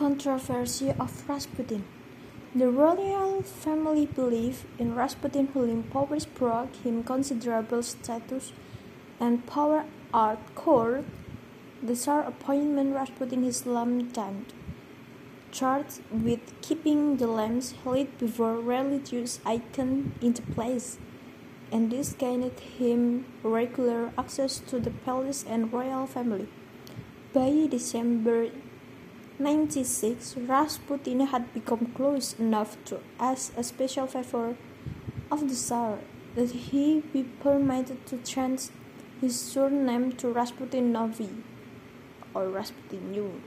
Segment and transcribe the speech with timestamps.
[0.00, 1.84] controversy of Rasputin.
[2.54, 8.54] The royal family believed in Rasputin ruling powers brought him considerable status
[9.20, 9.84] and power
[10.14, 11.04] at court.
[11.82, 14.54] The Tsar appointed Rasputin his lieutenant,
[15.52, 20.96] charged with keeping the lamps lit before religious icons into place,
[21.70, 26.48] and this gained him regular access to the palace and royal family.
[27.34, 28.48] By December
[29.40, 34.54] 96, Rasputin had become close enough to ask a special favor
[35.32, 35.98] of the Tsar
[36.34, 38.68] that he be permitted to change
[39.18, 41.30] his surname to Rasputin Novi
[42.34, 43.40] or Rasputin New.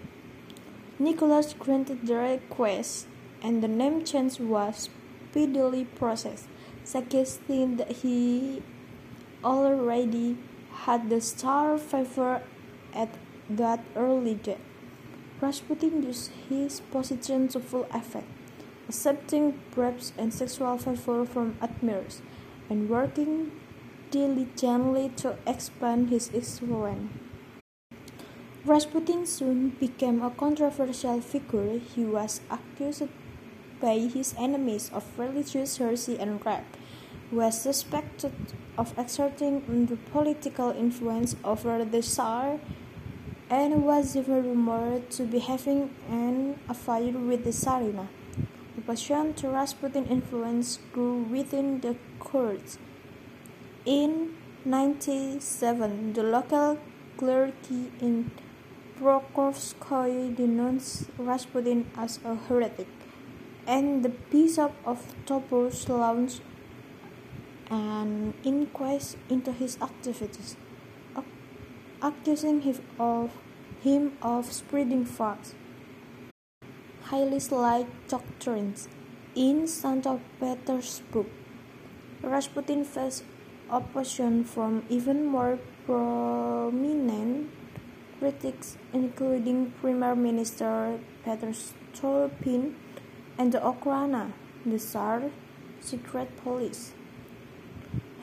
[0.98, 3.06] Nicholas granted the request,
[3.44, 4.90] and the name change was
[5.30, 6.48] speedily processed,
[6.84, 8.64] suggesting that he
[9.44, 10.40] already
[10.72, 12.42] had the Tsar favor
[12.96, 13.10] at
[13.48, 14.58] that early date.
[15.44, 18.32] Rasputin used his position to full effect,
[18.88, 22.22] accepting bribes and sexual favor from admirers,
[22.70, 23.52] and working
[24.10, 27.12] diligently to expand his influence.
[28.64, 31.78] Rasputin soon became a controversial figure.
[31.78, 33.12] He was accused
[33.82, 36.72] by his enemies of religious heresy and rape,
[37.34, 38.32] was suspected
[38.78, 42.62] of exerting undue political influence over the Tsar
[43.54, 48.08] and was even rumored to be having an affair with the Tsarina.
[48.80, 52.80] Opposition to Rasputin influence grew within the court.
[53.86, 54.34] In
[54.66, 56.80] 97, the local
[57.16, 58.32] clergy in
[59.00, 62.88] Pokrovskoye denounced Rasputin as a heretic,
[63.68, 66.42] and the Bishop of Tobolsk launched
[67.70, 70.58] an inquest into his activities
[72.04, 73.32] accusing him of,
[73.82, 75.56] him of spreading false,
[77.06, 78.90] Khlyst-like doctrines.
[79.36, 80.06] In St.
[80.40, 81.28] Petersburg,
[82.22, 83.24] Rasputin faced
[83.70, 87.50] opposition from even more prominent
[88.20, 92.76] critics, including Prime Minister Peter Stolypin
[93.38, 94.34] and the Okhrana,
[94.66, 95.32] the Tsar
[95.80, 96.94] secret police.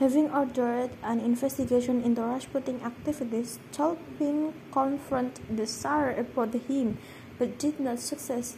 [0.01, 6.97] Having ordered an investigation into Rasputin activities, Stolypin confronted the Tsar about him,
[7.39, 8.57] but did not succeed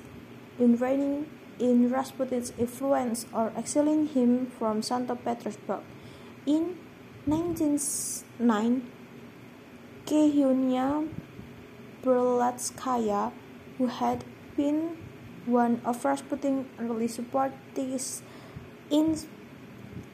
[0.61, 1.27] in reining
[1.59, 5.11] in Rasputin's influence or exiling him from St.
[5.25, 5.83] Petersburg.
[6.47, 6.79] In
[7.27, 8.87] 1909,
[10.07, 11.09] Ksenija
[12.05, 13.33] Berlatskaya,
[13.79, 14.23] who had
[14.57, 14.97] been
[15.47, 18.23] one of Rasputin's early supporters
[18.91, 19.19] in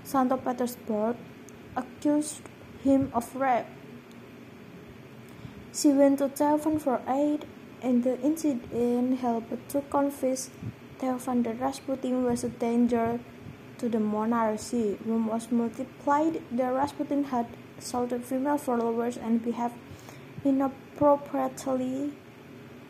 [0.08, 0.32] St.
[0.42, 1.16] Petersburg
[1.76, 2.40] accused
[2.82, 3.66] him of rape.
[5.74, 7.44] She went to Theophan for aid,
[7.82, 10.48] and the incident helped to convince
[10.98, 13.20] Theophan that Rasputin was a danger
[13.76, 14.96] to the monarchy.
[15.04, 17.46] Rumors multiplied that Rasputin had
[17.78, 19.74] assaulted female followers and behaved
[20.42, 22.14] inappropriately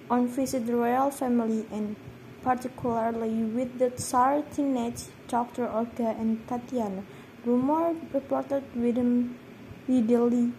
[0.08, 1.96] on visit the royal family and
[2.42, 5.68] particularly with the Tsar teenage Dr.
[5.68, 7.02] Olga and Tatiana.
[7.44, 10.52] Rumor reported widely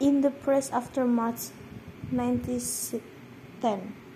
[0.00, 1.50] in the press after March
[2.10, 4.03] 1910.